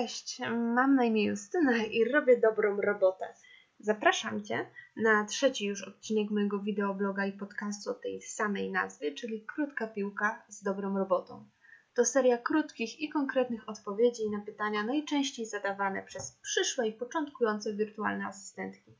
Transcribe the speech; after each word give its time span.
Cześć, 0.00 0.40
mam 0.74 0.94
na 0.94 1.04
imię 1.04 1.24
Justyna 1.24 1.76
i 1.76 2.04
robię 2.04 2.36
dobrą 2.36 2.80
robotę. 2.80 3.34
Zapraszam 3.78 4.44
Cię 4.44 4.66
na 4.96 5.24
trzeci 5.24 5.66
już 5.66 5.88
odcinek 5.88 6.30
mojego 6.30 6.58
wideobloga 6.58 7.26
i 7.26 7.32
podcastu 7.32 7.90
o 7.90 7.94
tej 7.94 8.22
samej 8.22 8.70
nazwie, 8.70 9.14
czyli 9.14 9.46
Krótka 9.46 9.86
Piłka 9.86 10.42
z 10.48 10.62
dobrą 10.62 10.98
robotą. 10.98 11.48
To 11.94 12.04
seria 12.04 12.38
krótkich 12.38 13.00
i 13.00 13.08
konkretnych 13.08 13.68
odpowiedzi 13.68 14.30
na 14.30 14.40
pytania 14.40 14.82
najczęściej 14.82 15.46
zadawane 15.46 16.02
przez 16.02 16.38
przyszłe 16.42 16.88
i 16.88 16.92
początkujące 16.92 17.74
wirtualne 17.74 18.26
asystentki. 18.26 18.98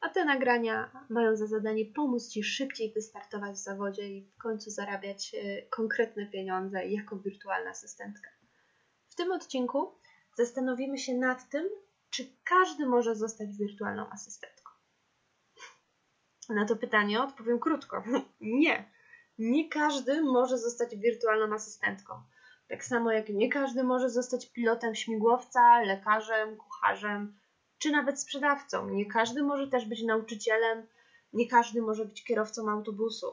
A 0.00 0.08
te 0.08 0.24
nagrania 0.24 1.06
mają 1.10 1.36
za 1.36 1.46
zadanie 1.46 1.84
pomóc 1.84 2.28
Ci 2.28 2.44
szybciej 2.44 2.92
wystartować 2.92 3.56
w 3.56 3.62
zawodzie 3.62 4.08
i 4.08 4.22
w 4.22 4.36
końcu 4.36 4.70
zarabiać 4.70 5.34
e, 5.34 5.62
konkretne 5.62 6.26
pieniądze 6.26 6.86
jako 6.86 7.16
wirtualna 7.16 7.70
asystentka. 7.70 8.30
W 9.08 9.14
tym 9.14 9.32
odcinku 9.32 9.92
zastanowimy 10.36 10.98
się 10.98 11.14
nad 11.14 11.48
tym, 11.48 11.68
czy 12.10 12.36
każdy 12.44 12.86
może 12.86 13.14
zostać 13.14 13.56
wirtualną 13.56 14.10
asystentką. 14.10 14.70
Na 16.48 16.66
to 16.66 16.76
pytanie 16.76 17.22
odpowiem 17.22 17.58
krótko. 17.58 18.02
Nie. 18.40 18.90
Nie 19.38 19.68
każdy 19.68 20.22
może 20.22 20.58
zostać 20.58 20.96
wirtualną 20.96 21.54
asystentką. 21.54 22.14
Tak 22.68 22.84
samo 22.84 23.12
jak 23.12 23.28
nie 23.28 23.48
każdy 23.48 23.84
może 23.84 24.10
zostać 24.10 24.52
pilotem 24.52 24.94
śmigłowca, 24.94 25.80
lekarzem, 25.80 26.56
kucharzem 26.56 27.36
czy 27.78 27.90
nawet 27.90 28.20
sprzedawcą. 28.20 28.88
Nie 28.88 29.06
każdy 29.06 29.42
może 29.42 29.68
też 29.68 29.84
być 29.84 30.02
nauczycielem, 30.02 30.86
nie 31.32 31.48
każdy 31.48 31.82
może 31.82 32.04
być 32.04 32.24
kierowcą 32.24 32.70
autobusu. 32.70 33.26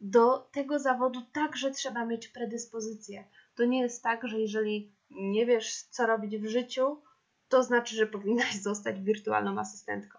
Do 0.00 0.38
tego 0.38 0.78
zawodu 0.78 1.22
także 1.32 1.70
trzeba 1.70 2.04
mieć 2.06 2.28
predyspozycję. 2.28 3.24
To 3.54 3.64
nie 3.64 3.80
jest 3.80 4.02
tak, 4.02 4.28
że 4.28 4.40
jeżeli 4.40 4.92
nie 5.16 5.46
wiesz, 5.46 5.82
co 5.82 6.06
robić 6.06 6.36
w 6.38 6.46
życiu, 6.46 7.02
to 7.48 7.62
znaczy, 7.62 7.96
że 7.96 8.06
powinnaś 8.06 8.54
zostać 8.62 9.00
wirtualną 9.00 9.60
asystentką. 9.60 10.18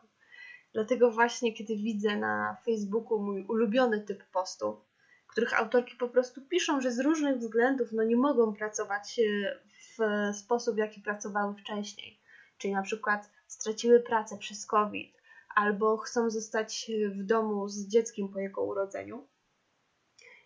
Dlatego 0.73 1.11
właśnie, 1.11 1.53
kiedy 1.53 1.75
widzę 1.75 2.17
na 2.17 2.57
Facebooku 2.65 3.19
mój 3.19 3.45
ulubiony 3.45 4.01
typ 4.01 4.23
postu, 4.23 4.81
których 5.27 5.59
autorki 5.59 5.95
po 5.95 6.09
prostu 6.09 6.41
piszą, 6.41 6.81
że 6.81 6.91
z 6.91 6.99
różnych 6.99 7.37
względów 7.37 7.91
no, 7.91 8.03
nie 8.03 8.17
mogą 8.17 8.53
pracować 8.53 9.19
e, 9.19 9.59
w 9.97 9.97
sposób, 10.37 10.75
w 10.75 10.77
jaki 10.77 11.01
pracowały 11.01 11.55
wcześniej. 11.55 12.19
Czyli 12.57 12.73
na 12.73 12.81
przykład 12.81 13.29
straciły 13.47 13.99
pracę 13.99 14.37
przez 14.37 14.65
COVID, 14.65 15.21
albo 15.55 15.97
chcą 15.97 16.29
zostać 16.29 16.91
w 17.09 17.23
domu 17.23 17.67
z 17.67 17.87
dzieckiem 17.87 18.29
po 18.29 18.39
jego 18.39 18.63
urodzeniu. 18.63 19.27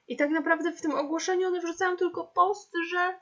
I 0.08 0.18
tak 0.18 0.30
naprawdę 0.30 0.72
w 0.72 0.82
tym 0.82 0.92
ogłoszeniu 0.92 1.48
one 1.48 1.60
wrzucają 1.60 1.98
tylko 1.98 2.24
post, 2.24 2.72
że 2.92 3.20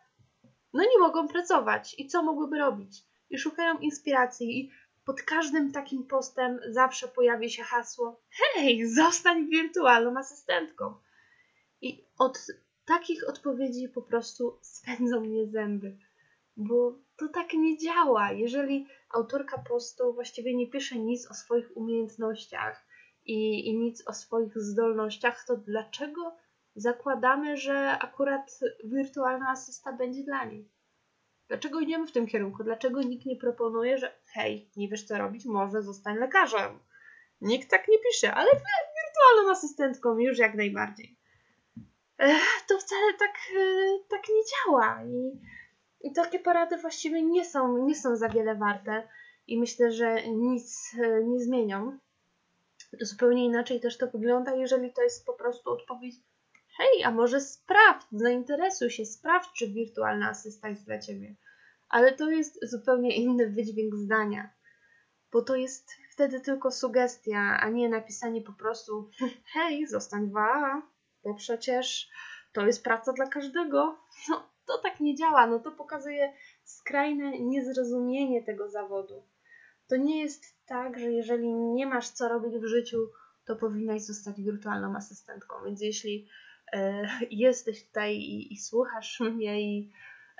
no 0.76 0.84
nie 0.84 1.00
mogą 1.00 1.28
pracować 1.28 1.96
i 2.00 2.08
co 2.08 2.24
mogłyby 2.24 2.58
robić. 2.58 3.04
I 3.30 3.38
szukają 3.38 3.78
inspiracji 3.78 4.60
i 4.60 4.72
pod 5.06 5.22
każdym 5.22 5.72
takim 5.72 6.08
postem 6.08 6.60
zawsze 6.70 7.08
pojawi 7.08 7.50
się 7.50 7.64
hasło 7.64 8.22
hej, 8.30 8.88
zostań 8.88 9.50
wirtualną 9.50 10.20
asystentką. 10.20 10.94
I 11.82 12.06
od 12.18 12.46
takich 12.86 13.30
odpowiedzi 13.30 13.90
po 13.90 14.02
prostu 14.02 14.60
spędzą 14.62 15.22
mnie 15.22 15.48
zęby, 15.48 15.98
bo 16.58 17.00
to 17.18 17.28
tak 17.28 17.54
nie 17.54 17.78
działa. 17.78 18.32
Jeżeli 18.32 18.88
autorka 19.14 19.58
postu 19.58 20.14
właściwie 20.14 20.56
nie 20.56 20.68
pisze 20.68 21.00
nic 21.00 21.32
o 21.32 21.34
swoich 21.34 21.78
umiejętnościach 21.78 22.86
i, 23.26 23.70
i 23.70 23.78
nic 23.78 24.08
o 24.08 24.14
swoich 24.14 24.60
zdolnościach, 24.60 25.46
to 25.48 25.58
dlaczego 25.58 26.36
zakładamy, 26.76 27.58
że 27.58 28.00
akurat 28.00 28.60
wirtualna 28.84 29.50
asysta 29.50 29.94
będzie 29.94 30.24
dla 30.24 30.46
niej. 30.46 30.70
Dlaczego 31.48 31.80
idziemy 31.80 32.08
w 32.08 32.12
tym 32.12 32.28
kierunku? 32.28 32.64
Dlaczego 32.64 33.02
nikt 33.02 33.26
nie 33.26 33.36
proponuje, 33.36 33.98
że 33.98 34.16
hej, 34.34 34.70
nie 34.76 34.90
wiesz 34.90 35.04
co 35.04 35.18
robić, 35.18 35.46
może 35.46 35.84
zostań 35.84 36.18
lekarzem? 36.18 36.80
Nikt 37.42 37.70
tak 37.70 37.88
nie 37.88 37.98
pisze, 38.00 38.34
ale 38.34 38.48
wirtualną 38.52 39.52
asystentką 39.52 40.18
już 40.18 40.38
jak 40.38 40.56
najbardziej. 40.56 41.18
To 42.68 42.80
wcale 42.80 43.14
tak, 43.20 43.36
e, 43.58 44.00
tak 44.10 44.22
nie 44.30 44.42
działa 44.52 45.04
i, 45.04 45.42
i 46.02 46.14
takie 46.14 46.40
porady 46.40 46.78
właściwie 46.78 47.22
nie 47.22 47.46
są, 47.46 47.86
nie 47.86 47.96
są 47.96 48.16
za 48.16 48.30
wiele 48.30 48.56
warte 48.56 49.08
i 49.48 49.60
myślę, 49.60 49.92
że 49.92 50.28
nic 50.28 50.96
e, 51.00 51.24
nie 51.24 51.40
zmienią. 51.40 51.98
Zupełnie 53.02 53.46
inaczej 53.46 53.80
też 53.80 53.98
to 53.98 54.08
wygląda, 54.08 54.56
jeżeli 54.56 54.94
to 54.94 55.02
jest 55.02 55.26
po 55.26 55.34
prostu 55.34 55.72
odpowiedź 55.72 56.16
hej, 56.78 57.04
a 57.04 57.12
może 57.12 57.42
sprawdź, 57.42 58.08
zainteresuj 58.12 58.90
się, 58.90 59.06
sprawdź, 59.06 59.50
czy 59.58 59.68
wirtualna 59.68 60.30
asysta 60.30 60.70
jest 60.70 60.86
dla 60.86 61.00
Ciebie. 61.00 61.36
Ale 61.90 62.12
to 62.12 62.30
jest 62.30 62.60
zupełnie 62.70 63.16
inny 63.16 63.50
wydźwięk 63.50 63.96
zdania, 63.96 64.50
bo 65.32 65.42
to 65.42 65.56
jest 65.56 65.92
wtedy 66.12 66.40
tylko 66.40 66.72
sugestia, 66.72 67.58
a 67.60 67.70
nie 67.70 67.90
napisanie 67.90 68.42
po 68.42 68.54
prostu 68.54 69.10
hej, 69.54 69.88
zostań 69.88 70.30
dwa, 70.30 70.82
bo 71.24 71.34
przecież 71.34 72.10
to 72.54 72.66
jest 72.66 72.84
praca 72.84 73.14
dla 73.14 73.28
każdego. 73.28 73.98
No, 74.30 74.50
to 74.66 74.78
tak 74.78 75.00
nie 75.00 75.16
działa, 75.16 75.48
no 75.48 75.60
to 75.60 75.72
pokazuje 75.72 76.34
skrajne 76.64 77.40
niezrozumienie 77.40 78.44
tego 78.44 78.70
zawodu. 78.70 79.24
To 79.88 79.96
nie 79.96 80.22
jest 80.22 80.44
tak, 80.66 81.00
że 81.00 81.12
jeżeli 81.12 81.54
nie 81.54 81.88
masz 81.88 82.10
co 82.10 82.30
robić 82.30 82.58
w 82.58 82.66
życiu, 82.66 82.98
to 83.46 83.56
powinnaś 83.56 84.02
zostać 84.02 84.42
wirtualną 84.42 84.96
asystentką. 84.96 85.56
Więc 85.66 85.82
jeśli 85.82 86.28
jesteś 87.32 87.86
tutaj 87.86 88.16
i, 88.16 88.54
i 88.54 88.58
słuchasz 88.58 89.20
mnie 89.20 89.62
i 89.62 89.92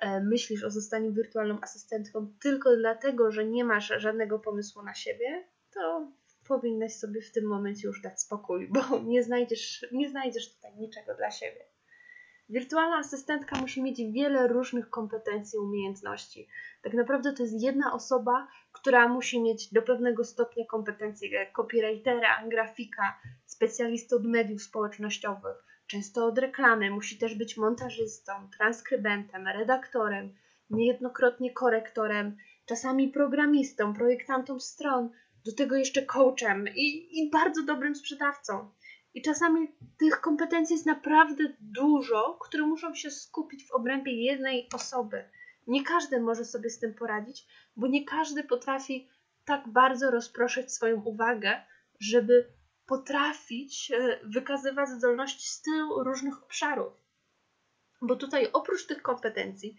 e, 0.02 0.22
myślisz 0.22 0.64
o 0.64 0.72
zostaniu 0.72 1.14
wirtualną 1.14 1.62
asystentką 1.62 2.34
tylko 2.42 2.78
dlatego, 2.78 3.32
że 3.32 3.46
nie 3.46 3.64
masz 3.64 3.94
żadnego 3.98 4.40
pomysłu 4.40 4.84
na 4.84 4.96
siebie, 4.96 5.44
to 5.74 6.12
powinnaś 6.48 6.94
sobie 6.94 7.22
w 7.22 7.32
tym 7.32 7.46
momencie 7.46 7.88
już 7.88 8.02
dać 8.02 8.22
spokój, 8.22 8.68
bo 8.68 9.00
nie 9.14 9.24
znajdziesz, 9.24 9.86
nie 9.92 10.10
znajdziesz 10.10 10.56
tutaj 10.56 10.76
niczego 10.78 11.16
dla 11.16 11.32
siebie. 11.32 11.66
Wirtualna 12.50 12.98
asystentka 12.98 13.62
musi 13.62 13.84
mieć 13.84 14.02
wiele 14.12 14.48
różnych 14.48 14.90
kompetencji 14.90 15.58
i 15.58 15.60
umiejętności. 15.60 16.48
Tak 16.82 16.94
naprawdę 16.94 17.34
to 17.34 17.44
jest 17.44 17.62
jedna 17.62 17.94
osoba, 17.94 18.48
która 18.72 19.08
musi 19.08 19.42
mieć 19.42 19.74
do 19.74 19.82
pewnego 19.82 20.24
stopnia 20.24 20.66
kompetencje 20.66 21.52
copywritera, 21.52 22.48
grafika, 22.48 23.20
specjalisty 23.46 24.16
od 24.16 24.26
mediów 24.26 24.62
społecznościowych, 24.62 25.66
często 25.88 26.26
od 26.26 26.38
reklamy, 26.38 26.92
musi 26.92 27.18
też 27.18 27.36
być 27.36 27.58
montażystą, 27.58 28.32
transkrybentem, 28.58 29.48
redaktorem, 29.48 30.36
niejednokrotnie 30.70 31.54
korektorem, 31.54 32.38
czasami 32.66 33.10
programistą, 33.10 33.94
projektantą 33.94 34.60
stron, 34.60 35.10
do 35.46 35.54
tego 35.54 35.76
jeszcze 35.76 36.02
coachem 36.02 36.68
i, 36.76 37.20
i 37.20 37.30
bardzo 37.30 37.64
dobrym 37.64 37.96
sprzedawcą. 37.96 38.72
I 39.14 39.22
czasami 39.22 39.76
tych 40.00 40.22
kompetencji 40.22 40.74
jest 40.74 40.86
naprawdę 40.86 41.44
dużo, 41.60 42.38
które 42.42 42.64
muszą 42.64 42.96
się 42.96 43.12
skupić 43.12 43.68
w 43.68 43.72
obrębie 43.72 44.24
jednej 44.24 44.68
osoby. 44.74 45.24
Nie 45.68 45.84
każdy 45.84 46.20
może 46.20 46.46
sobie 46.46 46.70
z 46.70 46.80
tym 46.80 46.94
poradzić, 46.94 47.48
bo 47.76 47.88
nie 47.88 48.06
każdy 48.06 48.44
potrafi 48.44 49.10
tak 49.46 49.68
bardzo 49.68 50.12
rozproszyć 50.12 50.72
swoją 50.72 51.02
uwagę, 51.02 51.62
żeby 52.00 52.46
potrafić 52.86 53.92
e, 53.92 54.20
wykazywać 54.24 54.90
zdolności 54.90 55.48
z 55.48 55.62
tylu 55.62 56.04
różnych 56.04 56.44
obszarów. 56.44 56.94
Bo 58.02 58.16
tutaj 58.16 58.50
oprócz 58.54 58.88
tych 58.88 59.02
kompetencji 59.02 59.78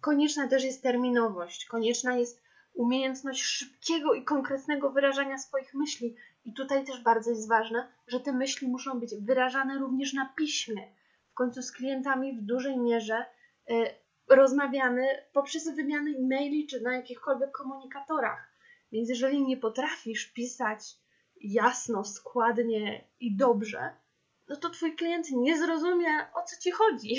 konieczna 0.00 0.48
też 0.48 0.64
jest 0.64 0.82
terminowość, 0.82 1.66
konieczna 1.66 2.16
jest 2.16 2.42
umiejętność 2.74 3.42
szybkiego 3.42 4.14
i 4.14 4.24
konkretnego 4.24 4.90
wyrażania 4.90 5.38
swoich 5.38 5.74
myśli. 5.74 6.16
I 6.44 6.52
tutaj 6.52 6.84
też 6.84 7.02
bardzo 7.02 7.30
jest 7.30 7.48
ważne, 7.48 7.88
że 8.06 8.20
te 8.20 8.32
myśli 8.32 8.68
muszą 8.68 9.00
być 9.00 9.14
wyrażane 9.20 9.78
również 9.78 10.12
na 10.12 10.32
piśmie. 10.36 10.88
W 11.30 11.34
końcu 11.34 11.62
z 11.62 11.72
klientami 11.72 12.32
w 12.32 12.42
dużej 12.42 12.78
mierze 12.78 13.24
y, 13.70 13.74
rozmawiamy 14.28 15.06
poprzez 15.32 15.74
wymianę 15.74 16.10
e-maili 16.10 16.66
czy 16.66 16.80
na 16.80 16.96
jakichkolwiek 16.96 17.50
komunikatorach. 17.50 18.52
Więc 18.92 19.08
jeżeli 19.08 19.42
nie 19.42 19.56
potrafisz 19.56 20.26
pisać 20.26 21.01
jasno, 21.42 22.04
składnie 22.04 23.04
i 23.20 23.36
dobrze, 23.36 23.90
no 24.48 24.56
to 24.56 24.70
twój 24.70 24.96
klient 24.96 25.30
nie 25.30 25.58
zrozumie, 25.58 26.08
o 26.34 26.42
co 26.42 26.56
ci 26.60 26.70
chodzi. 26.70 27.16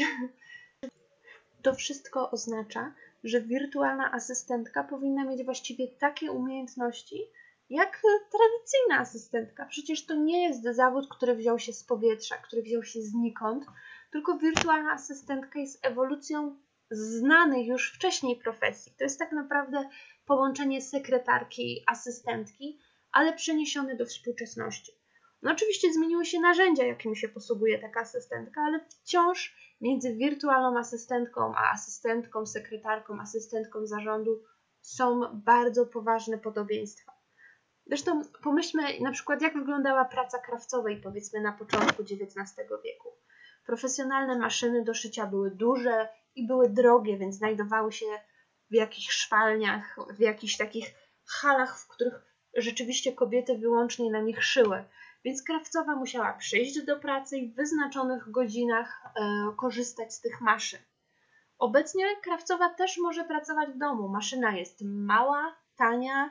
To 1.61 1.73
wszystko 1.73 2.31
oznacza, 2.31 2.93
że 3.23 3.41
wirtualna 3.41 4.11
asystentka 4.11 4.83
powinna 4.83 5.25
mieć 5.25 5.43
właściwie 5.43 5.87
takie 5.87 6.31
umiejętności, 6.31 7.29
jak 7.69 8.01
tradycyjna 8.31 8.99
asystentka. 8.99 9.65
Przecież 9.65 10.05
to 10.05 10.15
nie 10.15 10.43
jest 10.43 10.63
zawód, 10.63 11.07
który 11.09 11.35
wziął 11.35 11.59
się 11.59 11.73
z 11.73 11.83
powietrza, 11.83 12.37
który 12.37 12.61
wziął 12.61 12.83
się 12.83 13.01
znikąd, 13.01 13.65
tylko 14.11 14.37
wirtualna 14.37 14.91
asystentka 14.91 15.59
jest 15.59 15.85
ewolucją 15.85 16.57
znanych 16.91 17.67
już 17.67 17.93
wcześniej 17.93 18.35
profesji. 18.35 18.93
To 18.97 19.03
jest 19.03 19.19
tak 19.19 19.31
naprawdę 19.31 19.89
połączenie 20.25 20.81
sekretarki 20.81 21.83
asystentki, 21.87 22.79
ale 23.13 23.33
przeniesiony 23.33 23.95
do 23.95 24.05
współczesności. 24.05 24.91
No 25.41 25.51
oczywiście 25.51 25.93
zmieniły 25.93 26.25
się 26.25 26.39
narzędzia, 26.39 26.85
jakimi 26.85 27.17
się 27.17 27.29
posługuje 27.29 27.79
taka 27.79 27.99
asystentka, 27.99 28.61
ale 28.61 28.79
wciąż 28.79 29.55
między 29.81 30.15
wirtualną 30.15 30.79
asystentką 30.79 31.55
a 31.55 31.71
asystentką, 31.71 32.45
sekretarką, 32.45 33.19
asystentką 33.21 33.87
zarządu 33.87 34.43
są 34.81 35.21
bardzo 35.33 35.85
poważne 35.85 36.37
podobieństwa. 36.37 37.13
Zresztą 37.85 38.21
pomyślmy 38.43 38.99
na 38.99 39.11
przykład, 39.11 39.41
jak 39.41 39.53
wyglądała 39.53 40.05
praca 40.05 40.37
krawcowej, 40.37 41.01
powiedzmy 41.01 41.41
na 41.41 41.51
początku 41.51 42.03
XIX 42.03 42.69
wieku. 42.83 43.09
Profesjonalne 43.65 44.37
maszyny 44.37 44.83
do 44.83 44.93
szycia 44.93 45.27
były 45.27 45.51
duże 45.51 46.09
i 46.35 46.47
były 46.47 46.69
drogie, 46.69 47.17
więc 47.17 47.35
znajdowały 47.35 47.91
się 47.91 48.05
w 48.71 48.73
jakichś 48.73 49.09
szwalniach, 49.09 49.95
w 50.17 50.19
jakichś 50.19 50.57
takich 50.57 50.85
halach, 51.25 51.79
w 51.79 51.87
których 51.87 52.32
rzeczywiście 52.55 53.13
kobiety 53.13 53.57
wyłącznie 53.57 54.11
na 54.11 54.21
nich 54.21 54.43
szyły. 54.43 54.83
Więc 55.25 55.43
krawcowa 55.43 55.95
musiała 55.95 56.33
przyjść 56.33 56.85
do 56.85 56.99
pracy 56.99 57.37
i 57.37 57.47
w 57.51 57.55
wyznaczonych 57.55 58.31
godzinach 58.31 59.01
e, 59.15 59.21
korzystać 59.57 60.13
z 60.13 60.21
tych 60.21 60.41
maszyn. 60.41 60.79
Obecnie 61.59 62.05
krawcowa 62.23 62.69
też 62.69 62.97
może 62.97 63.23
pracować 63.23 63.69
w 63.69 63.77
domu. 63.77 64.09
Maszyna 64.09 64.57
jest 64.57 64.81
mała, 64.85 65.55
tania, 65.77 66.29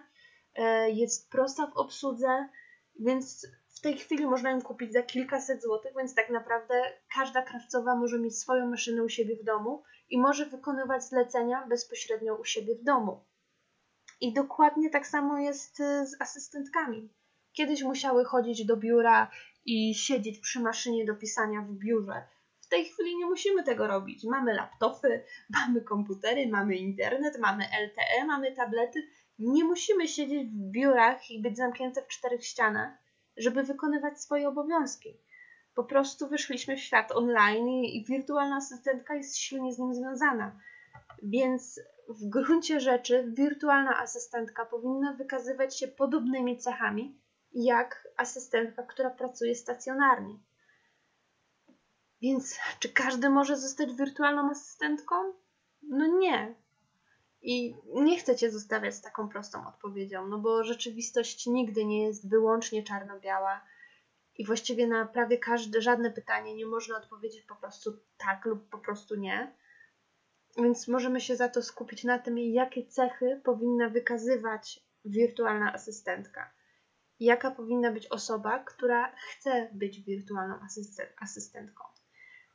e, 0.54 0.90
jest 0.90 1.30
prosta 1.30 1.66
w 1.66 1.76
obsłudze, 1.76 2.48
więc 3.00 3.46
w 3.68 3.80
tej 3.80 3.98
chwili 3.98 4.26
można 4.26 4.50
ją 4.50 4.62
kupić 4.62 4.92
za 4.92 5.02
kilkaset 5.02 5.62
złotych, 5.62 5.92
więc 5.96 6.14
tak 6.14 6.30
naprawdę 6.30 6.74
każda 7.14 7.42
krawcowa 7.42 7.96
może 7.96 8.18
mieć 8.18 8.38
swoją 8.38 8.66
maszynę 8.66 9.02
u 9.02 9.08
siebie 9.08 9.36
w 9.36 9.44
domu 9.44 9.82
i 10.10 10.20
może 10.20 10.46
wykonywać 10.46 11.04
zlecenia 11.04 11.66
bezpośrednio 11.66 12.34
u 12.34 12.44
siebie 12.44 12.74
w 12.74 12.84
domu. 12.84 13.24
I 14.22 14.32
dokładnie 14.32 14.90
tak 14.90 15.06
samo 15.06 15.38
jest 15.38 15.80
e, 15.80 16.06
z 16.06 16.20
asystentkami. 16.20 17.08
Kiedyś 17.52 17.82
musiały 17.82 18.24
chodzić 18.24 18.66
do 18.66 18.76
biura 18.76 19.30
i 19.64 19.94
siedzieć 19.94 20.38
przy 20.38 20.60
maszynie 20.60 21.04
do 21.04 21.14
pisania 21.14 21.62
w 21.62 21.72
biurze. 21.72 22.22
W 22.60 22.68
tej 22.68 22.84
chwili 22.84 23.16
nie 23.16 23.26
musimy 23.26 23.62
tego 23.62 23.86
robić. 23.86 24.24
Mamy 24.24 24.54
laptopy, 24.54 25.24
mamy 25.56 25.80
komputery, 25.80 26.48
mamy 26.48 26.76
internet, 26.76 27.38
mamy 27.38 27.64
LTE, 27.64 28.24
mamy 28.26 28.52
tablety. 28.52 29.02
Nie 29.38 29.64
musimy 29.64 30.08
siedzieć 30.08 30.48
w 30.48 30.70
biurach 30.70 31.30
i 31.30 31.42
być 31.42 31.56
zamknięte 31.56 32.02
w 32.02 32.08
czterech 32.08 32.44
ścianach, 32.44 32.92
żeby 33.36 33.62
wykonywać 33.62 34.20
swoje 34.20 34.48
obowiązki. 34.48 35.16
Po 35.74 35.84
prostu 35.84 36.28
wyszliśmy 36.28 36.76
w 36.76 36.80
świat 36.80 37.12
online 37.12 37.68
i 37.68 38.04
wirtualna 38.08 38.56
asystentka 38.56 39.14
jest 39.14 39.36
silnie 39.36 39.72
z 39.72 39.78
nim 39.78 39.94
związana. 39.94 40.60
Więc 41.22 41.80
w 42.08 42.28
gruncie 42.28 42.80
rzeczy 42.80 43.32
wirtualna 43.36 43.98
asystentka 43.98 44.66
powinna 44.66 45.12
wykazywać 45.12 45.78
się 45.78 45.88
podobnymi 45.88 46.58
cechami 46.58 47.20
jak 47.54 48.08
asystentka, 48.16 48.82
która 48.82 49.10
pracuje 49.10 49.54
stacjonarnie. 49.54 50.38
Więc 52.22 52.58
czy 52.78 52.88
każdy 52.88 53.30
może 53.30 53.56
zostać 53.56 53.94
wirtualną 53.94 54.50
asystentką? 54.50 55.14
No 55.82 56.06
nie. 56.06 56.54
I 57.42 57.76
nie 57.94 58.18
chcę 58.18 58.36
cię 58.36 58.50
zostawiać 58.50 58.94
z 58.94 59.00
taką 59.00 59.28
prostą 59.28 59.68
odpowiedzią, 59.68 60.26
no 60.26 60.38
bo 60.38 60.64
rzeczywistość 60.64 61.46
nigdy 61.46 61.84
nie 61.84 62.06
jest 62.06 62.30
wyłącznie 62.30 62.82
czarno-biała 62.82 63.60
i 64.38 64.46
właściwie 64.46 64.86
na 64.86 65.06
prawie 65.06 65.38
każde, 65.38 65.82
żadne 65.82 66.10
pytanie 66.10 66.54
nie 66.54 66.66
można 66.66 66.96
odpowiedzieć 66.96 67.42
po 67.42 67.56
prostu 67.56 67.98
tak 68.18 68.44
lub 68.44 68.68
po 68.68 68.78
prostu 68.78 69.16
nie. 69.16 69.54
Więc 70.56 70.88
możemy 70.88 71.20
się 71.20 71.36
za 71.36 71.48
to 71.48 71.62
skupić 71.62 72.04
na 72.04 72.18
tym, 72.18 72.38
jakie 72.38 72.86
cechy 72.86 73.40
powinna 73.44 73.88
wykazywać 73.88 74.80
wirtualna 75.04 75.72
asystentka 75.72 76.50
jaka 77.22 77.50
powinna 77.50 77.92
być 77.92 78.06
osoba, 78.06 78.58
która 78.58 79.14
chce 79.16 79.68
być 79.72 80.00
wirtualną 80.00 80.54
asystentką. 81.20 81.84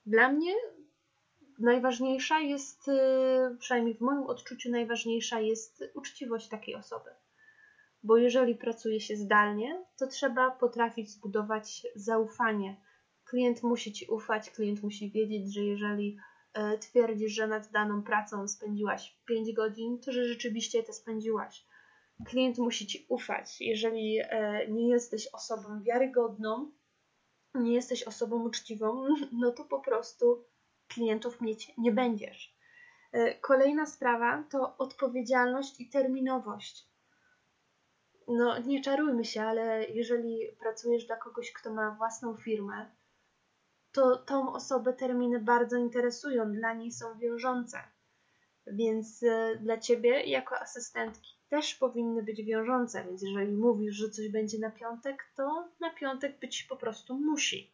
Dla 0.06 0.30
mnie 0.32 0.54
najważniejsza 1.60 2.40
jest, 2.40 2.88
y, 2.88 3.58
przynajmniej 3.60 3.96
w 3.96 4.02
moim 4.02 4.24
odczuciu, 4.24 4.72
najważniejsza 4.72 5.40
jest 5.40 5.84
uczciwość 5.94 6.50
takiej 6.50 6.76
osoby. 6.76 7.10
Bo 8.04 8.18
jeżeli 8.18 8.56
pracuje 8.56 9.02
się 9.02 9.16
zdalnie, 9.16 9.86
to 9.98 10.08
trzeba 10.08 10.52
potrafić 10.52 11.12
zbudować 11.12 11.88
zaufanie. 11.96 12.82
Klient 13.26 13.64
musi 13.64 13.94
ci 13.94 14.06
ufać, 14.06 14.50
klient 14.50 14.84
musi 14.84 15.12
wiedzieć, 15.12 15.54
że 15.54 15.62
jeżeli 15.62 16.18
twierdzisz, 16.80 17.32
że 17.32 17.48
nad 17.48 17.72
daną 17.72 18.04
pracą 18.04 18.48
spędziłaś 18.48 19.20
5 19.26 19.54
godzin, 19.54 20.00
to 20.00 20.12
że 20.12 20.26
rzeczywiście 20.26 20.84
te 20.84 20.94
spędziłaś 20.94 21.66
klient 22.26 22.58
musi 22.58 22.88
ci 22.88 23.06
ufać. 23.10 23.62
Jeżeli 23.62 24.20
e, 24.20 24.68
nie 24.68 24.90
jesteś 24.90 25.28
osobą 25.34 25.84
wiarygodną, 25.84 26.72
nie 27.56 27.74
jesteś 27.74 28.04
osobą 28.04 28.44
uczciwą, 28.44 29.08
no 29.42 29.52
to 29.52 29.64
po 29.64 29.80
prostu 29.80 30.46
klientów 30.88 31.42
mieć 31.42 31.72
nie 31.78 31.92
będziesz. 31.92 32.58
E, 33.12 33.36
kolejna 33.36 33.86
sprawa 33.86 34.44
to 34.52 34.78
odpowiedzialność 34.78 35.80
i 35.80 35.90
terminowość. 35.90 36.88
No, 38.28 38.60
nie 38.60 38.82
czarujmy 38.82 39.26
się, 39.26 39.42
ale 39.42 39.86
jeżeli 39.86 40.40
pracujesz 40.60 41.06
dla 41.06 41.16
kogoś, 41.16 41.52
kto 41.52 41.74
ma 41.74 41.92
własną 41.92 42.38
firmę, 42.38 42.92
to 43.98 44.18
tą 44.18 44.54
osobę 44.54 44.94
terminy 44.94 45.40
bardzo 45.40 45.78
interesują, 45.78 46.54
dla 46.54 46.74
niej 46.74 46.92
są 46.92 47.20
wiążące. 47.20 47.78
Więc 48.68 49.24
e, 49.24 49.56
dla 49.56 49.78
ciebie, 49.78 50.24
jako 50.24 50.60
asystentki, 50.60 51.38
też 51.50 51.76
powinny 51.76 52.24
być 52.24 52.44
wiążące, 52.44 53.04
więc 53.04 53.22
jeżeli 53.22 53.52
mówisz, 53.54 53.96
że 53.96 54.10
coś 54.10 54.30
będzie 54.30 54.60
na 54.60 54.72
piątek, 54.72 55.32
to 55.36 55.70
na 55.80 55.90
piątek 55.90 56.40
być 56.40 56.64
po 56.64 56.78
prostu 56.78 57.18
musi. 57.20 57.74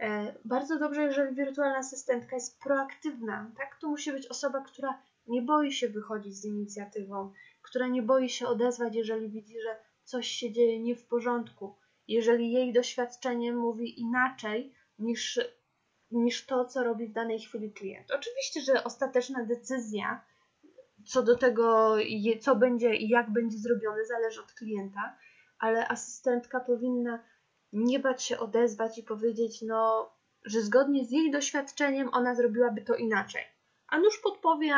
E, 0.00 0.34
bardzo 0.44 0.78
dobrze, 0.78 1.02
jeżeli 1.02 1.36
wirtualna 1.36 1.78
asystentka 1.78 2.36
jest 2.36 2.60
proaktywna, 2.60 3.52
tak? 3.56 3.78
To 3.80 3.88
musi 3.88 4.12
być 4.12 4.26
osoba, 4.26 4.60
która 4.60 5.02
nie 5.26 5.42
boi 5.42 5.72
się 5.72 5.88
wychodzić 5.88 6.36
z 6.36 6.44
inicjatywą, 6.44 7.32
która 7.62 7.86
nie 7.86 8.02
boi 8.02 8.28
się 8.28 8.46
odezwać, 8.46 8.94
jeżeli 8.94 9.28
widzi, 9.28 9.60
że 9.60 9.76
coś 10.04 10.26
się 10.28 10.52
dzieje 10.52 10.80
nie 10.80 10.96
w 10.96 11.06
porządku, 11.06 11.76
jeżeli 12.08 12.52
jej 12.52 12.72
doświadczenie 12.72 13.52
mówi 13.52 14.00
inaczej 14.00 14.79
niż, 15.00 15.40
niż 16.10 16.46
to, 16.46 16.64
co 16.64 16.84
robi 16.84 17.06
w 17.06 17.12
danej 17.12 17.40
chwili 17.40 17.72
klient. 17.72 18.10
Oczywiście, 18.10 18.60
że 18.60 18.84
ostateczna 18.84 19.44
decyzja 19.44 20.24
co 21.06 21.22
do 21.22 21.36
tego, 21.36 21.96
co 22.40 22.56
będzie 22.56 22.94
i 22.94 23.08
jak 23.08 23.30
będzie 23.30 23.58
zrobione, 23.58 24.04
zależy 24.04 24.40
od 24.40 24.52
klienta, 24.52 25.16
ale 25.58 25.88
asystentka 25.88 26.60
powinna 26.60 27.24
nie 27.72 27.98
bać 27.98 28.22
się 28.22 28.38
odezwać 28.38 28.98
i 28.98 29.02
powiedzieć, 29.02 29.62
no, 29.62 30.12
że 30.44 30.60
zgodnie 30.60 31.04
z 31.04 31.10
jej 31.10 31.30
doświadczeniem 31.30 32.08
ona 32.12 32.34
zrobiłaby 32.34 32.82
to 32.82 32.94
inaczej. 32.94 33.42
A 33.88 33.98
nuż 33.98 34.18
podpowie, 34.18 34.74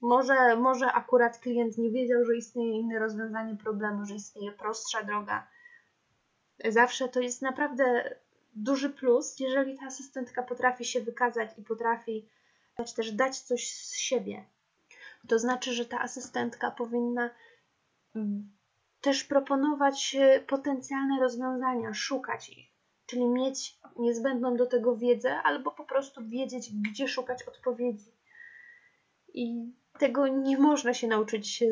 może, 0.00 0.56
może 0.56 0.92
akurat 0.92 1.38
klient 1.38 1.78
nie 1.78 1.90
wiedział, 1.90 2.24
że 2.24 2.36
istnieje 2.36 2.80
inne 2.80 2.98
rozwiązanie 2.98 3.56
problemu, 3.56 4.04
że 4.04 4.14
istnieje 4.14 4.52
prostsza 4.52 5.02
droga. 5.02 5.48
Zawsze 6.68 7.08
to 7.08 7.20
jest 7.20 7.42
naprawdę 7.42 8.14
duży 8.54 8.90
plus, 8.90 9.40
jeżeli 9.40 9.78
ta 9.78 9.86
asystentka 9.86 10.42
potrafi 10.42 10.84
się 10.84 11.00
wykazać 11.00 11.50
i 11.58 11.62
potrafi 11.62 12.28
też 12.96 13.12
dać 13.12 13.38
coś 13.38 13.70
z 13.74 13.96
siebie. 13.96 14.44
To 15.28 15.38
znaczy, 15.38 15.72
że 15.72 15.84
ta 15.84 16.00
asystentka 16.00 16.70
powinna 16.70 17.30
mm, 18.16 18.52
też 19.00 19.24
proponować 19.24 20.16
potencjalne 20.46 21.20
rozwiązania, 21.20 21.94
szukać 21.94 22.48
ich, 22.50 22.66
czyli 23.06 23.26
mieć 23.26 23.78
niezbędną 23.96 24.56
do 24.56 24.66
tego 24.66 24.96
wiedzę, 24.96 25.34
albo 25.34 25.70
po 25.70 25.84
prostu 25.84 26.28
wiedzieć, 26.28 26.70
gdzie 26.90 27.08
szukać 27.08 27.42
odpowiedzi. 27.42 28.12
I 29.34 29.72
tego 29.98 30.28
nie 30.28 30.58
można 30.58 30.94
się 30.94 31.08
nauczyć 31.08 31.64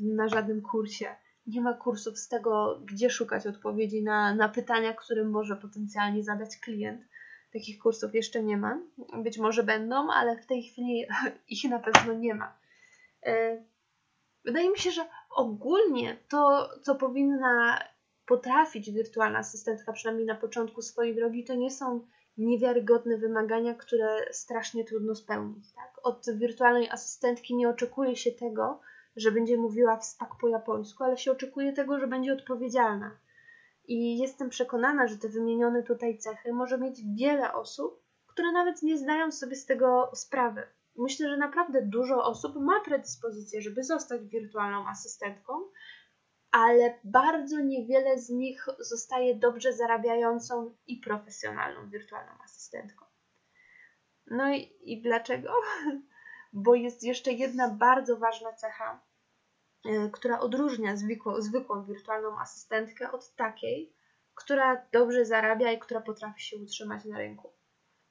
na 0.00 0.28
żadnym 0.28 0.62
kursie. 0.62 1.16
Nie 1.48 1.60
ma 1.60 1.74
kursów 1.74 2.18
z 2.18 2.28
tego, 2.28 2.80
gdzie 2.84 3.10
szukać 3.10 3.46
odpowiedzi 3.46 4.02
na, 4.02 4.34
na 4.34 4.48
pytania, 4.48 4.94
które 4.94 5.24
może 5.24 5.56
potencjalnie 5.56 6.24
zadać 6.24 6.56
klient. 6.56 7.02
Takich 7.52 7.78
kursów 7.78 8.14
jeszcze 8.14 8.42
nie 8.42 8.56
ma. 8.56 8.78
Być 9.22 9.38
może 9.38 9.62
będą, 9.62 10.10
ale 10.10 10.36
w 10.36 10.46
tej 10.46 10.62
chwili 10.62 11.06
ich 11.48 11.70
na 11.70 11.78
pewno 11.78 12.12
nie 12.12 12.34
ma. 12.34 12.58
E, 13.26 13.62
wydaje 14.44 14.70
mi 14.70 14.78
się, 14.78 14.90
że 14.90 15.04
ogólnie 15.30 16.16
to, 16.28 16.68
co 16.82 16.94
powinna 16.94 17.78
potrafić 18.26 18.90
wirtualna 18.90 19.38
asystentka, 19.38 19.92
przynajmniej 19.92 20.26
na 20.26 20.34
początku 20.34 20.82
swojej 20.82 21.14
drogi, 21.14 21.44
to 21.44 21.54
nie 21.54 21.70
są 21.70 22.06
niewiarygodne 22.38 23.18
wymagania, 23.18 23.74
które 23.74 24.32
strasznie 24.32 24.84
trudno 24.84 25.14
spełnić. 25.14 25.72
Tak? 25.72 25.94
Od 26.02 26.26
wirtualnej 26.34 26.90
asystentki 26.90 27.56
nie 27.56 27.68
oczekuje 27.68 28.16
się 28.16 28.32
tego, 28.32 28.80
że 29.20 29.32
będzie 29.32 29.56
mówiła 29.56 29.96
w 29.96 30.04
spak 30.04 30.30
po 30.40 30.48
japońsku, 30.48 31.04
ale 31.04 31.16
się 31.16 31.32
oczekuje 31.32 31.72
tego, 31.72 31.98
że 31.98 32.06
będzie 32.06 32.32
odpowiedzialna. 32.32 33.18
I 33.84 34.18
jestem 34.18 34.50
przekonana, 34.50 35.06
że 35.06 35.18
te 35.18 35.28
wymienione 35.28 35.82
tutaj 35.82 36.18
cechy 36.18 36.52
może 36.52 36.78
mieć 36.78 37.00
wiele 37.16 37.52
osób, 37.52 38.02
które 38.26 38.52
nawet 38.52 38.82
nie 38.82 38.98
zdają 38.98 39.32
sobie 39.32 39.56
z 39.56 39.66
tego 39.66 40.10
sprawy 40.14 40.62
myślę, 40.98 41.28
że 41.28 41.36
naprawdę 41.36 41.82
dużo 41.82 42.24
osób 42.24 42.56
ma 42.56 42.80
predyspozycję, 42.80 43.62
żeby 43.62 43.84
zostać 43.84 44.24
wirtualną 44.24 44.88
asystentką, 44.88 45.52
ale 46.50 46.98
bardzo 47.04 47.60
niewiele 47.60 48.18
z 48.18 48.30
nich 48.30 48.66
zostaje 48.78 49.34
dobrze 49.34 49.72
zarabiającą 49.72 50.74
i 50.86 50.96
profesjonalną 50.96 51.90
wirtualną 51.90 52.32
asystentką. 52.44 53.04
No 54.26 54.54
i, 54.54 54.72
i 54.80 55.02
dlaczego? 55.02 55.52
Bo 56.52 56.74
jest 56.74 57.02
jeszcze 57.02 57.32
jedna 57.32 57.68
bardzo 57.68 58.16
ważna 58.16 58.52
cecha, 58.52 59.00
która 60.12 60.40
odróżnia 60.40 60.96
zwykłą, 60.96 61.40
zwykłą 61.40 61.84
wirtualną 61.84 62.38
asystentkę 62.38 63.12
od 63.12 63.34
takiej, 63.34 63.92
która 64.34 64.86
dobrze 64.92 65.24
zarabia 65.24 65.72
i 65.72 65.78
która 65.78 66.00
potrafi 66.00 66.42
się 66.42 66.56
utrzymać 66.56 67.04
na 67.04 67.18
rynku. 67.18 67.52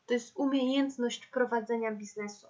To 0.05 0.13
jest 0.13 0.37
umiejętność 0.37 1.27
prowadzenia 1.27 1.91
biznesu. 1.91 2.47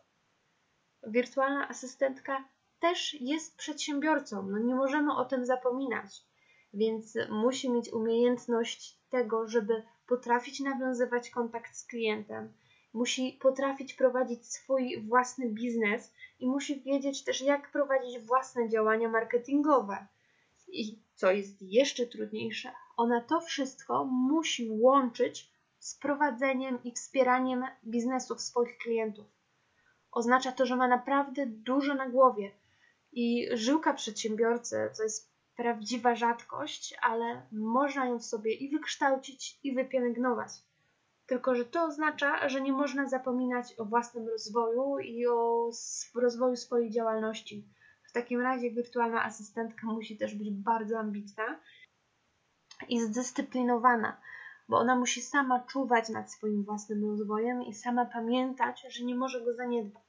Wirtualna 1.04 1.70
asystentka 1.70 2.44
też 2.80 3.14
jest 3.22 3.58
przedsiębiorcą, 3.58 4.44
no 4.44 4.58
nie 4.58 4.76
możemy 4.76 5.14
o 5.16 5.26
tym 5.26 5.46
zapominać, 5.46 6.24
więc 6.74 7.18
musi 7.30 7.72
mieć 7.72 7.94
umiejętność 7.94 9.00
tego, 9.10 9.48
żeby 9.48 9.84
potrafić 10.08 10.60
nawiązywać 10.60 11.30
kontakt 11.30 11.76
z 11.76 11.86
klientem, 11.86 12.54
musi 12.94 13.40
potrafić 13.42 13.94
prowadzić 13.94 14.46
swój 14.46 15.02
własny 15.02 15.50
biznes 15.50 16.14
i 16.40 16.48
musi 16.48 16.82
wiedzieć 16.82 17.24
też, 17.24 17.42
jak 17.42 17.72
prowadzić 17.72 18.20
własne 18.20 18.70
działania 18.70 19.10
marketingowe. 19.10 20.08
I 20.68 21.00
co 21.16 21.32
jest 21.32 21.62
jeszcze 21.62 22.06
trudniejsze, 22.06 22.72
ona 22.98 23.22
to 23.22 23.42
wszystko 23.42 24.06
musi 24.06 24.70
łączyć 24.70 25.52
z 25.80 25.96
prowadzeniem 25.96 26.84
i 26.84 26.92
wspieraniem 26.92 27.64
biznesów 27.86 28.42
swoich 28.42 28.78
klientów. 28.78 29.26
Oznacza 30.12 30.52
to, 30.52 30.66
że 30.66 30.76
ma 30.76 30.88
naprawdę 30.88 31.46
dużo 31.46 31.94
na 31.94 32.10
głowie 32.10 32.52
i 33.12 33.48
żyłka 33.54 33.94
przedsiębiorcy 33.94 34.90
to 34.98 35.04
jest 35.04 35.32
prawdziwa 35.56 36.16
rzadkość, 36.16 36.96
ale 37.02 37.48
można 37.52 38.06
ją 38.06 38.20
w 38.20 38.26
sobie 38.26 38.54
i 38.54 38.70
wykształcić, 38.70 39.60
i 39.64 39.76
wypielęgnować. 39.76 40.52
Tylko, 41.28 41.56
że 41.56 41.66
to 41.66 41.84
oznacza, 41.84 42.50
że 42.50 42.62
nie 42.62 42.72
można 42.72 43.08
zapominać 43.08 43.74
o 43.80 43.86
własnym 43.86 44.28
rozwoju 44.28 45.00
i 45.00 45.28
o 45.28 45.70
rozwoju 46.16 46.56
swojej 46.56 46.92
działalności. 46.92 47.68
W 48.10 48.12
takim 48.12 48.42
razie 48.42 48.72
wirtualna 48.72 49.24
asystentka 49.24 49.88
musi 49.88 50.18
też 50.18 50.36
być 50.36 50.52
bardzo 50.52 51.00
ambitna 51.00 51.60
i 52.90 53.02
zdyscyplinowana, 53.02 54.22
bo 54.70 54.78
ona 54.78 54.96
musi 54.96 55.22
sama 55.22 55.60
czuwać 55.60 56.10
nad 56.10 56.32
swoim 56.32 56.64
własnym 56.64 57.06
rozwojem 57.06 57.62
i 57.62 57.74
sama 57.74 58.06
pamiętać, 58.06 58.86
że 58.90 59.04
nie 59.04 59.16
może 59.16 59.42
go 59.42 59.54
zaniedbać. 59.54 60.07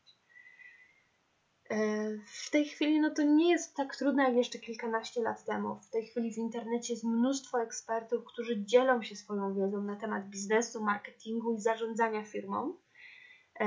E, 1.71 2.09
w 2.27 2.51
tej 2.51 2.65
chwili 2.65 3.01
no 3.01 3.11
to 3.11 3.23
nie 3.23 3.51
jest 3.51 3.77
tak 3.77 3.97
trudne 3.97 4.23
jak 4.23 4.35
jeszcze 4.35 4.59
kilkanaście 4.59 5.23
lat 5.23 5.45
temu. 5.45 5.81
W 5.81 5.91
tej 5.91 6.07
chwili 6.07 6.35
w 6.35 6.39
internecie 6.39 6.93
jest 6.93 7.05
mnóstwo 7.05 7.63
ekspertów, 7.63 8.25
którzy 8.25 8.65
dzielą 8.65 9.03
się 9.03 9.17
swoją 9.17 9.55
wiedzą 9.55 9.83
na 9.83 9.97
temat 9.97 10.29
biznesu, 10.29 10.85
marketingu 10.85 11.55
i 11.55 11.61
zarządzania 11.61 12.25
firmą, 12.25 12.77
e, 13.61 13.65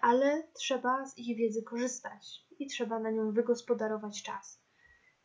ale 0.00 0.48
trzeba 0.52 1.06
z 1.06 1.18
ich 1.18 1.36
wiedzy 1.36 1.62
korzystać 1.62 2.46
i 2.58 2.66
trzeba 2.66 2.98
na 2.98 3.10
nią 3.10 3.32
wygospodarować 3.32 4.22
czas. 4.22 4.62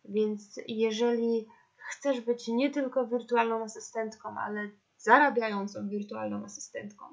Więc 0.06 0.60
jeżeli 0.68 1.48
chcesz 1.76 2.22
być 2.22 2.48
nie 2.48 2.72
tylko 2.72 3.08
wirtualną 3.08 3.64
asystentką, 3.64 4.36
ale 4.40 4.70
zarabiającą 4.98 5.90
wirtualną 5.90 6.44
asystentką, 6.46 7.06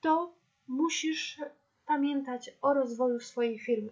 to 0.00 0.34
musisz 0.68 1.40
pamiętać 1.86 2.50
o 2.62 2.74
rozwoju 2.74 3.20
swojej 3.20 3.58
firmy. 3.58 3.90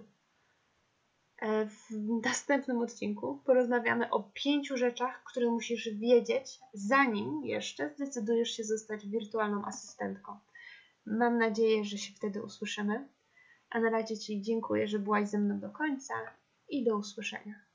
E, 1.40 1.66
w 1.66 1.90
następnym 2.24 2.82
odcinku 2.82 3.42
porozmawiamy 3.44 4.10
o 4.10 4.30
pięciu 4.34 4.76
rzeczach, 4.76 5.24
które 5.24 5.50
musisz 5.50 5.88
wiedzieć, 5.88 6.60
zanim 6.72 7.44
jeszcze 7.44 7.90
zdecydujesz 7.94 8.50
się 8.50 8.64
zostać 8.64 9.06
wirtualną 9.06 9.64
asystentką. 9.64 10.38
Mam 11.06 11.38
nadzieję, 11.38 11.84
że 11.84 11.98
się 11.98 12.14
wtedy 12.14 12.42
usłyszymy. 12.42 13.08
A 13.70 13.80
na 13.80 13.90
razie 13.90 14.18
Ci 14.18 14.42
dziękuję, 14.42 14.88
że 14.88 14.98
byłaś 14.98 15.28
ze 15.28 15.38
mną 15.38 15.60
do 15.60 15.70
końca 15.70 16.14
i 16.68 16.84
do 16.84 16.96
usłyszenia. 16.96 17.67